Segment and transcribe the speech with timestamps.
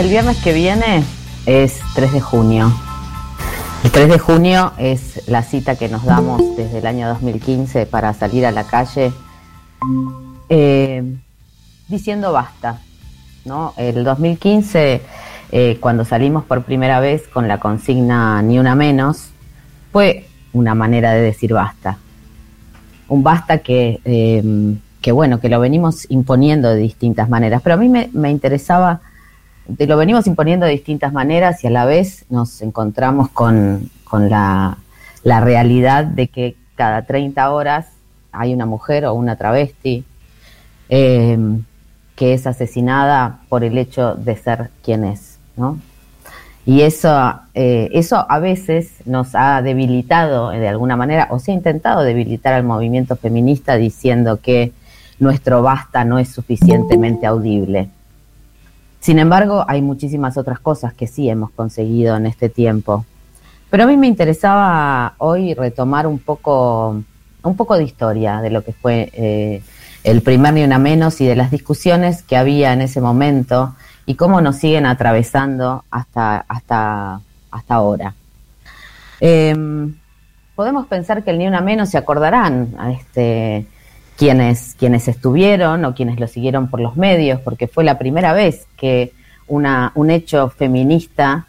[0.00, 1.04] El viernes que viene
[1.44, 2.72] es 3 de junio.
[3.84, 8.14] El 3 de junio es la cita que nos damos desde el año 2015 para
[8.14, 9.12] salir a la calle
[10.48, 11.04] eh,
[11.86, 12.80] diciendo basta.
[13.44, 13.74] ¿no?
[13.76, 15.02] El 2015,
[15.52, 19.28] eh, cuando salimos por primera vez con la consigna Ni una menos,
[19.92, 21.98] fue una manera de decir basta.
[23.06, 27.60] Un basta que, eh, que bueno, que lo venimos imponiendo de distintas maneras.
[27.62, 29.02] Pero a mí me, me interesaba
[29.78, 34.78] lo venimos imponiendo de distintas maneras y a la vez nos encontramos con, la,
[35.24, 37.86] realidad de que cada 30 horas
[38.32, 40.04] hay una mujer o una travesti
[40.88, 41.64] em,
[42.16, 45.78] que es asesinada por el hecho de ser quien es, ¿no?
[46.66, 51.54] Y eso, eh, eso a veces nos ha debilitado de alguna manera, o se ha
[51.54, 54.72] intentado debilitar al movimiento feminista diciendo que
[55.18, 57.88] nuestro basta no es suficientemente audible.
[59.00, 63.06] Sin embargo, hay muchísimas otras cosas que sí hemos conseguido en este tiempo.
[63.70, 67.02] Pero a mí me interesaba hoy retomar un poco,
[67.42, 69.62] un poco de historia de lo que fue eh,
[70.04, 73.74] el primer ni una menos y de las discusiones que había en ese momento
[74.06, 78.14] y cómo nos siguen atravesando hasta, hasta, hasta ahora.
[79.20, 79.94] Em,
[80.54, 83.66] podemos pensar que el ni una menos se acordarán a este
[84.20, 88.66] quienes, quienes estuvieron o quienes lo siguieron por los medios, porque fue la primera vez
[88.76, 89.14] que
[89.48, 91.46] una, un hecho feminista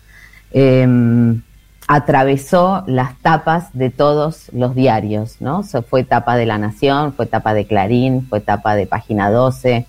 [0.53, 1.41] em,
[1.89, 5.63] atravesó las tapas de todos los diarios, ¿no?
[5.63, 9.85] fue tapa de La Nación, fue tapa de Clarín, fue tapa de Página 12,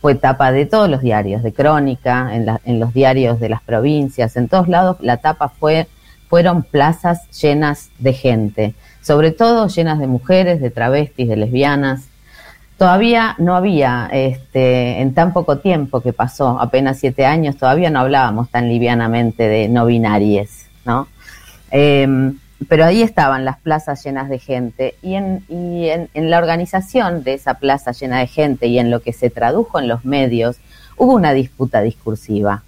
[0.00, 4.36] fue tapa de todos los diarios, de Crónica, en, en los diarios de las provincias,
[4.36, 5.86] en todos lados la tapa fue,
[6.28, 12.08] fueron plazas llenas de gente, sobre todo llenas de mujeres, de travestis, de lesbianas,
[12.78, 18.00] Todavía no había, este, en tan poco tiempo que pasó, apenas siete años, todavía no
[18.00, 21.06] hablábamos tan livianamente de no binaries, ¿no?
[21.70, 26.38] Em, pero ahí estaban las plazas llenas de gente y, en, y en, en, la
[26.38, 30.04] organización de esa plaza llena de gente y en lo que se tradujo en los
[30.04, 30.56] medios,
[30.96, 32.62] hubo una disputa discursiva.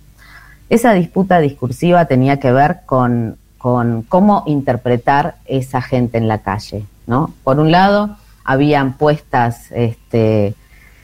[0.68, 6.84] Esa disputa discursiva tenía que ver con, con cómo interpretar esa gente en la calle,
[7.06, 7.32] ¿no?
[7.44, 10.54] Por un lado, habían puestas este,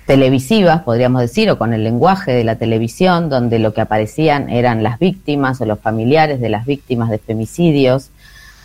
[0.07, 4.83] televisivas, podríamos decir, o con el lenguaje de la televisión, donde lo que aparecían eran
[4.83, 8.11] las víctimas o los familiares de las víctimas de femicidios,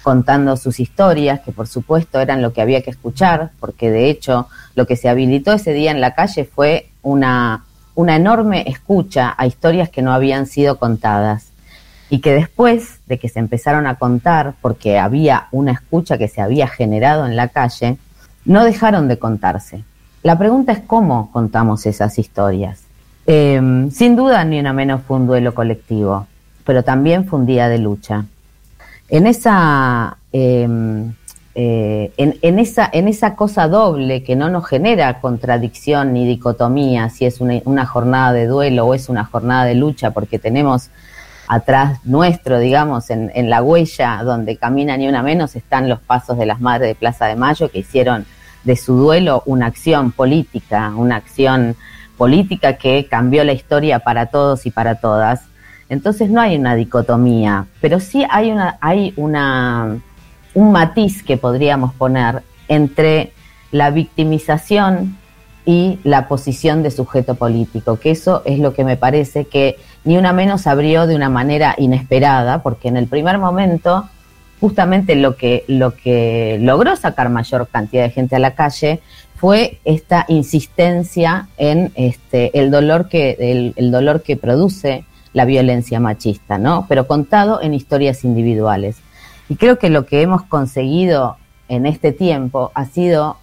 [0.03, 4.47] contando sus historias, que por supuesto eran lo que había que escuchar, porque de hecho
[4.75, 9.47] lo que se habilitó ese día en la calle fue una, una enorme escucha a
[9.47, 11.51] historias que no habían sido contadas.
[12.09, 16.39] Y que después de que se empezaron a contar, porque había una escucha que se
[16.39, 17.97] había generado en la calle,
[18.47, 19.83] no dejaron de contarse.
[20.23, 22.81] La pregunta es cómo contamos esas historias.
[23.25, 26.27] Em, sin duda, ni una menos fue un duelo colectivo,
[26.65, 28.25] pero también fue un día de lucha.
[29.09, 31.13] En esa, em,
[31.55, 37.25] eh, en, esa, en esa cosa doble que no nos genera contradicción ni dicotomía, si
[37.25, 40.89] es una, jornada de duelo o es una jornada de lucha, porque tenemos
[41.49, 46.37] atrás nuestro, digamos, en, en la huella donde camina ni una menos, están los pasos
[46.37, 48.25] de las madres de Plaza de Mayo que hicieron
[48.67, 51.77] de su duelo una acción política, una acción
[52.17, 55.43] política que cambió la historia para todos y para todas.
[55.87, 59.97] Entonces no hay una dicotomía, pero sí hay una, hay una,
[60.53, 63.31] un matiz que podríamos poner entre
[63.71, 65.17] la victimización
[65.65, 70.17] y la posición de sujeto político, que eso es lo que me parece que ni
[70.17, 74.09] una menos abrió de una manera inesperada, porque en el primer momento
[74.59, 79.01] justamente lo que, lo que logró sacar mayor cantidad de gente a la calle
[79.35, 86.57] fue esta insistencia en este, el, dolor que, el, dolor que produce la violencia machista,
[86.57, 86.87] ¿no?
[86.89, 88.97] Pero contado en historias individuales.
[89.47, 91.37] Y creo que lo que hemos conseguido
[91.69, 93.37] en este tiempo ha sido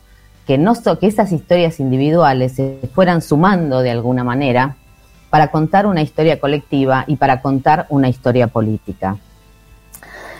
[0.49, 4.77] que, no que esas historias individuales se fueran sumando de alguna manera
[5.31, 9.17] para contar una historia colectiva y para contar una historia política.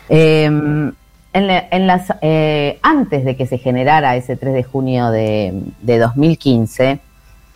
[0.09, 0.93] Em,
[1.33, 5.53] en, las, eh, antes de que se generara ese 3 de junio de,
[5.83, 7.01] 2015,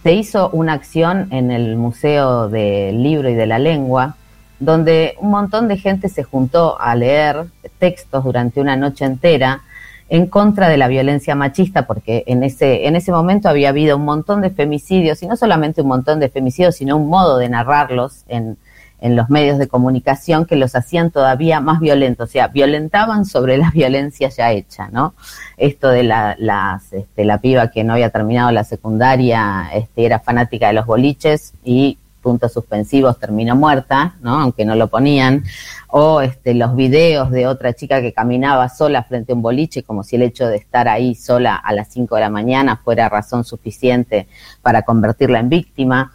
[0.02, 4.16] se hizo una acción en el Museo del Libro y de la Lengua,
[4.58, 7.46] donde un montón de gente se juntó a leer
[7.78, 9.62] textos durante una noche entera
[10.08, 14.04] en contra de la violencia machista, porque en ese, en ese momento había habido un
[14.04, 18.24] montón de femicidios, y no solamente un montón de femicidios, sino un modo de narrarlos
[18.26, 18.56] en,
[19.00, 23.56] en los medios de comunicación que los hacían todavía más violentos, o sea, violentaban sobre
[23.56, 25.14] la violencia ya hecha, ¿no?
[25.56, 30.18] Esto de la, las, este, la piba que no había terminado la secundaria este, era
[30.18, 34.40] fanática de los boliches y puntos suspensivos terminó muerta, ¿no?
[34.40, 35.44] Aunque no lo ponían,
[35.88, 40.02] o este, los videos de otra chica que caminaba sola frente a un boliche, como
[40.02, 43.44] si el hecho de estar ahí sola a las 5 de la mañana fuera razón
[43.44, 44.26] suficiente
[44.60, 46.12] para convertirla en víctima,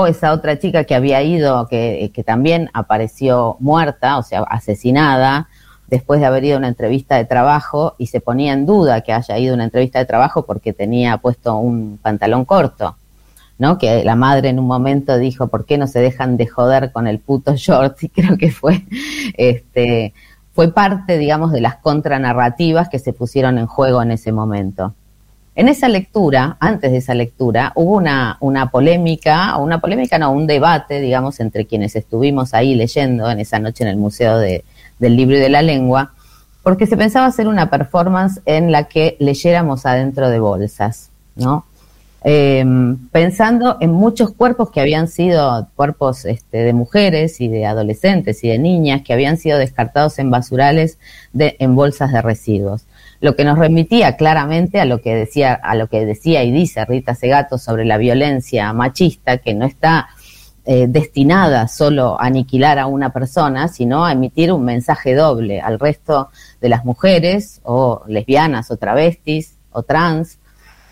[0.00, 5.48] o esa otra chica que había ido, que, que también apareció muerta, o sea, asesinada,
[5.86, 9.12] después de haber ido a una entrevista de trabajo y se ponía en duda que
[9.12, 12.96] haya ido a una entrevista de trabajo porque tenía puesto un pantalón corto.
[13.58, 13.78] ¿no?
[13.78, 17.06] Que la madre en un momento dijo, ¿por qué no se dejan de joder con
[17.06, 17.96] el puto short?
[18.02, 18.84] Y creo que fue,
[19.36, 20.12] este,
[20.52, 24.94] fue parte, digamos, de las contranarrativas que se pusieron en juego en ese momento.
[25.56, 30.48] En esa lectura, antes de esa lectura, hubo una, una polémica, una polémica no, un
[30.48, 34.64] debate, digamos, entre quienes estuvimos ahí leyendo en esa noche en el Museo de,
[34.98, 36.12] del Libro y de la Lengua,
[36.64, 41.64] porque se pensaba hacer una performance en la que leyéramos adentro de bolsas, ¿no?
[42.26, 48.42] Em, pensando en muchos cuerpos que habían sido cuerpos este, de mujeres y de adolescentes
[48.42, 50.98] y de niñas que habían sido descartados en basurales
[51.34, 52.86] de, en bolsas de residuos.
[53.24, 56.84] Lo que nos remitía claramente a lo que decía, a lo que decía y dice
[56.84, 60.08] Rita Segato sobre la violencia machista, que no está
[60.66, 65.80] eh, destinada solo a aniquilar a una persona, sino a emitir un mensaje doble al
[65.80, 66.28] resto
[66.60, 70.38] de las mujeres o lesbianas o travestis o trans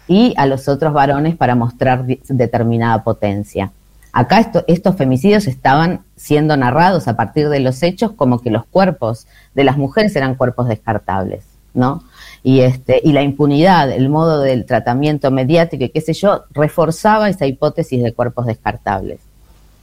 [0.08, 3.72] y a los otros varones para mostrar determinada potencia.
[4.10, 9.26] Acá estos femicidios estaban siendo narrados a partir de los hechos como que los cuerpos
[9.52, 11.44] de las mujeres eran cuerpos descartables,
[11.74, 12.02] ¿no?
[12.42, 17.28] Y, este, y la impunidad, el modo del tratamiento mediático y qué sé yo, reforzaba
[17.28, 19.20] esa hipótesis de cuerpos descartables.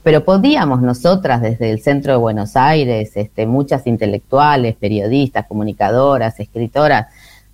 [0.02, 7.06] Pero podíamos nosotras desde el centro de Buenos Aires, este, muchas intelectuales, periodistas, comunicadoras, escritoras,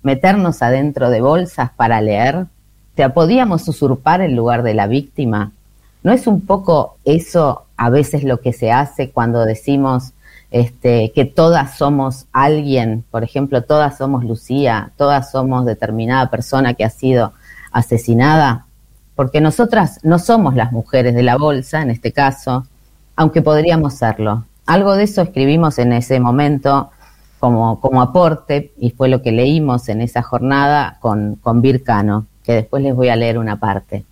[0.03, 2.47] meternos adentro de bolsas para leer,
[2.97, 5.51] sea, podíamos usurpar el lugar de la víctima.
[6.03, 10.13] ¿No es un poco eso a veces lo que se hace cuando decimos
[10.51, 13.03] este, que todas somos alguien?
[13.11, 17.33] Por ejemplo, todas somos Lucía, todas somos determinada persona que ha sido
[17.71, 18.65] asesinada.
[19.15, 22.65] Porque nosotras no somos las mujeres de la bolsa, en este caso,
[23.15, 24.45] aunque podríamos serlo.
[24.65, 26.91] Algo de eso escribimos en ese momento
[27.39, 32.53] como, como aporte y fue lo que leímos en esa jornada con, con Vircano que
[32.53, 34.05] después les voy a leer una parte.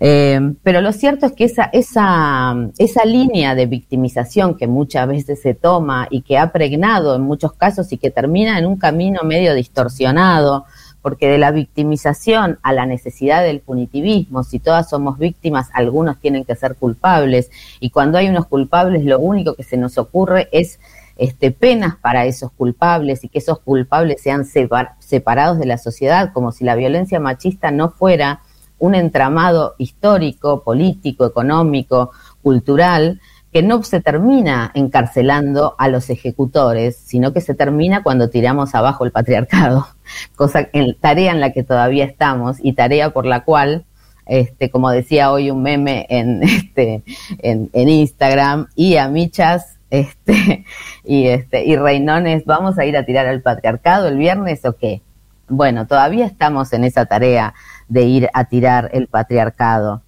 [0.00, 5.42] Eh, pero lo cierto es que esa, esa, esa línea de victimización que muchas veces
[5.42, 9.22] se toma y que ha pregnado en muchos casos y que termina en un camino
[9.24, 10.66] medio distorsionado,
[11.02, 16.44] porque de la victimización a la necesidad del punitivismo, si todas somos víctimas, algunos tienen
[16.44, 20.78] que ser culpables, y cuando hay unos culpables, lo único que se nos ocurre es
[21.16, 26.52] este, penas para esos culpables y que esos culpables sean separados de la sociedad, como
[26.52, 28.42] si la violencia machista no fuera
[28.78, 33.20] un entramado histórico, político, económico, cultural,
[33.52, 39.04] que no se termina encarcelando a los ejecutores, sino que se termina cuando tiramos abajo
[39.04, 39.86] el patriarcado,
[40.36, 40.68] cosa
[41.00, 43.84] tarea en la que todavía estamos y tarea por la cual
[44.26, 47.02] este, como decía hoy un meme en, este,
[47.38, 50.64] en, en Instagram, y a Michas este,
[51.04, 55.02] y este, y Reinones, ¿vamos a ir a tirar al patriarcado el viernes o qué?
[55.48, 57.54] Bueno, todavía estamos en esa tarea
[57.88, 60.02] de ir a tirar el patriarcado.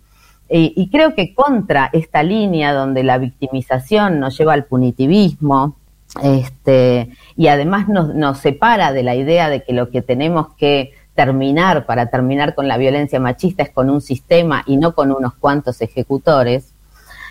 [0.53, 5.77] Y, creo que contra esta línea donde la victimización nos lleva al punitivismo,
[6.25, 10.93] este, y además nos, nos separa de la idea de que lo que tenemos que
[11.15, 15.35] terminar para terminar con la violencia machista es con un sistema y no con unos
[15.35, 16.75] cuantos ejecutores,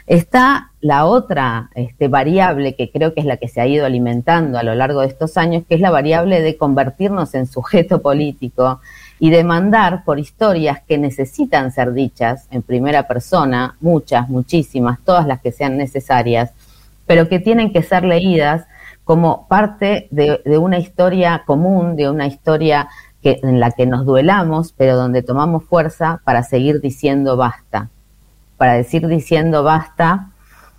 [0.09, 4.57] Está la otra este, variable que creo que es la que se ha ido alimentando
[4.57, 8.81] a lo largo de estos años, que es la variable de convertirnos en sujeto político
[9.19, 15.41] y demandar por historias que necesitan ser dichas en primera persona, muchas, muchísimas, todas las
[15.41, 16.51] que sean necesarias,
[17.05, 18.65] pero que tienen que ser leídas
[19.03, 22.89] como parte de, una historia común, de una historia
[23.23, 27.89] en la que nos duelamos, pero donde tomamos fuerza para seguir diciendo basta
[28.59, 30.31] para decir diciendo basta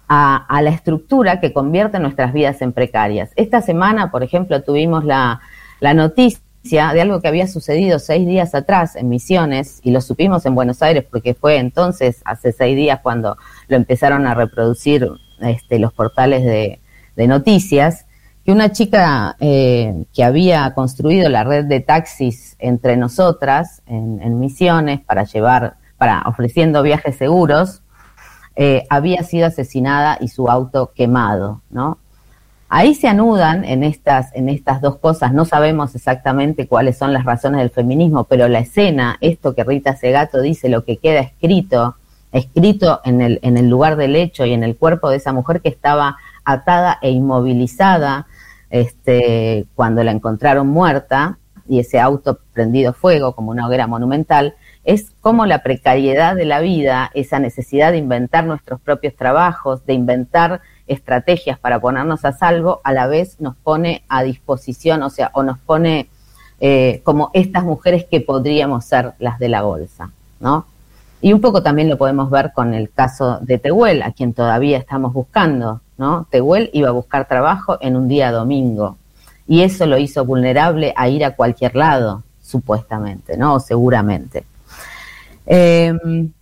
[0.07, 3.31] a, la estructura que convierte nuestras vidas en precarias.
[3.37, 5.41] Esta semana, por ejemplo, tuvimos la,
[5.81, 10.55] noticia de algo que había sucedido seis días atrás en Misiones y lo supimos en
[10.55, 13.37] Buenos Aires porque fue entonces, hace seis días, cuando
[13.69, 15.09] lo empezaron a reproducir
[15.41, 16.81] este, los portales de,
[17.27, 18.07] noticias,
[18.47, 25.01] que una chica eh, que había construido la red de taxis entre nosotras en, Misiones
[25.01, 27.83] para llevar para ofreciendo viajes seguros,
[28.57, 31.99] eh, había sido asesinada y su auto quemado, ¿no?
[32.73, 37.25] Ahí se anudan en estas, en estas dos cosas, no sabemos exactamente cuáles son las
[37.25, 41.97] razones del feminismo, pero la escena, esto que Rita Segato dice, lo que queda escrito
[42.33, 45.61] escrito en el, en el lugar del hecho y en el cuerpo de esa mujer
[45.61, 48.27] que estaba atada e inmovilizada
[48.71, 55.13] este, cuando la encontraron muerta y ese auto prendido fuego como una hoguera monumental, es
[55.21, 60.63] como la precariedad de la vida, esa necesidad de inventar nuestros propios trabajos, de inventar
[60.91, 65.43] estrategias para ponernos a salvo, a la vez nos pone a disposición, o sea, o
[65.43, 66.09] nos pone
[66.61, 70.67] eh, como estas mujeres que podríamos ser las de la bolsa, ¿no?
[71.23, 74.79] Y un poco también lo podemos ver con el caso de Tehuel, a quien todavía
[74.79, 76.27] estamos buscando, ¿no?
[76.31, 78.97] Tehuel iba a buscar trabajo en un día domingo
[79.47, 83.55] y eso lo hizo vulnerable a ir a cualquier lado, supuestamente, ¿no?
[83.55, 84.45] O seguramente.
[85.47, 86.33] Em,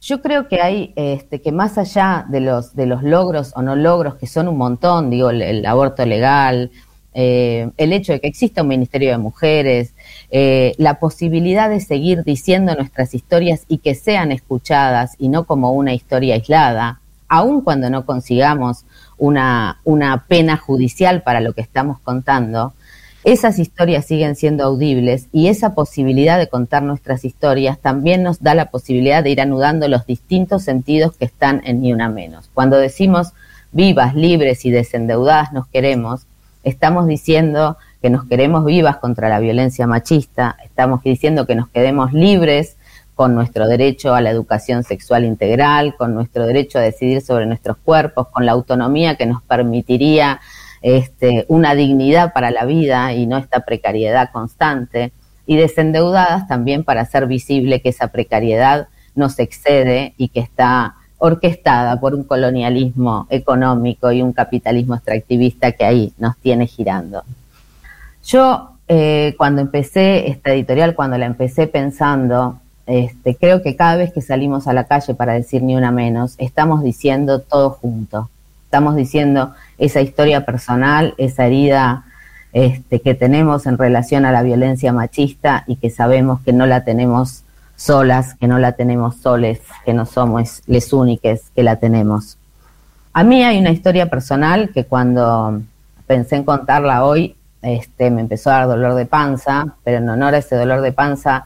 [0.00, 3.76] yo creo que hay, este, que más allá de los, de los logros o no
[3.76, 6.70] logros, que son un montón, digo, el, aborto legal,
[7.12, 9.94] eh, el hecho de que exista un Ministerio de Mujeres,
[10.30, 15.72] eh, la posibilidad de seguir diciendo nuestras historias y que sean escuchadas y no como
[15.72, 18.84] una historia aislada, aun cuando no consigamos
[19.18, 22.72] una, una pena judicial para lo que estamos contando,
[23.22, 28.54] esas historias siguen siendo audibles y esa posibilidad de contar nuestras historias también nos da
[28.54, 32.50] la posibilidad de ir anudando los distintos sentidos que están en Ni Una Menos.
[32.54, 33.32] Cuando decimos
[33.72, 36.26] vivas, libres y desendeudadas nos queremos,
[36.64, 42.14] estamos diciendo que nos queremos vivas contra la violencia machista, estamos diciendo que nos quedemos
[42.14, 42.76] libres
[43.14, 47.76] con nuestro derecho a la educación sexual integral, con nuestro derecho a decidir sobre nuestros
[47.76, 50.40] cuerpos, con la autonomía que nos permitiría
[50.82, 55.12] este, una dignidad para la vida y no esta precariedad constante,
[55.46, 62.00] y desendeudadas también para hacer visible que esa precariedad nos excede y que está orquestada
[62.00, 67.22] por un colonialismo económico y un capitalismo extractivista que ahí nos tiene girando.
[68.24, 74.12] Yo eh, cuando empecé esta editorial, cuando la empecé pensando, este, creo que cada vez
[74.12, 78.30] que salimos a la calle para decir ni una menos, estamos diciendo todo junto.
[78.70, 82.04] Estamos diciendo esa historia personal, esa herida
[82.52, 86.84] este, que tenemos en relación a la violencia machista y que sabemos que no la
[86.84, 87.42] tenemos
[87.74, 92.38] solas, que no la tenemos soles, que no somos les únicas que la tenemos.
[93.12, 95.60] A mí hay una historia personal que cuando
[96.06, 100.36] pensé en contarla hoy, este, me empezó a dar dolor de panza, pero en honor
[100.36, 101.44] a ese dolor de panza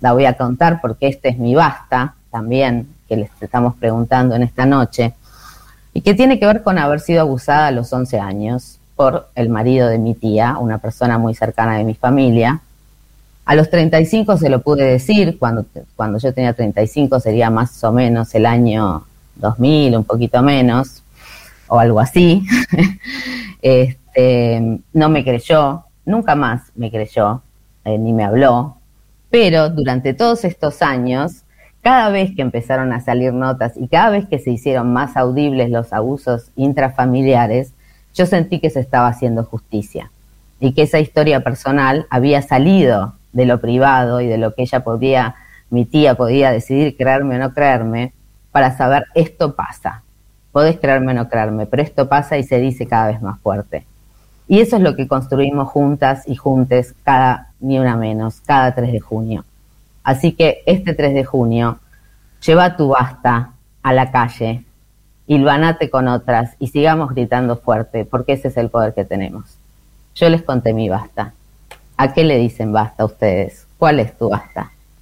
[0.00, 4.42] la voy a contar porque este es mi basta también, que les estamos preguntando en
[4.42, 5.12] esta noche
[5.94, 9.48] y que tiene que ver con haber sido abusada a los 11 años por el
[9.48, 12.60] marido de mi tía, una persona muy cercana de mi familia.
[13.44, 15.64] A los 35 se lo pude decir, cuando,
[15.96, 19.04] cuando yo tenía 35 sería más o menos el año
[19.36, 21.02] 2000, un poquito menos,
[21.68, 22.46] o algo así.
[23.62, 27.42] este, no me creyó, nunca más me creyó,
[27.84, 28.76] eh, ni me habló,
[29.30, 31.42] pero durante todos estos años
[31.82, 35.68] cada vez que empezaron a salir notas y cada vez que se hicieron más audibles
[35.68, 37.74] los abusos intrafamiliares,
[38.14, 40.10] yo sentí que se estaba haciendo justicia
[40.60, 44.84] y que esa historia personal había salido de lo privado y de lo que ella
[44.84, 45.34] podía,
[45.70, 48.12] mi tía podía decidir creerme o no creerme,
[48.52, 50.02] para saber esto pasa.
[50.52, 53.86] Podés creerme o no creerme, pero esto pasa y se dice cada vez más fuerte.
[54.46, 58.92] Y eso es lo que construimos juntas y juntes cada, ni una menos, cada 3
[58.92, 59.44] de junio.
[60.04, 61.78] Así que este 3 de junio,
[62.44, 64.64] lleva tu basta a la calle,
[65.26, 69.56] hilvanate con otras y sigamos gritando fuerte, porque ese es el poder que tenemos.
[70.14, 71.32] Yo les conté mi basta.
[71.96, 73.66] ¿A qué le dicen basta a ustedes?
[73.78, 74.72] ¿Cuál es tu basta?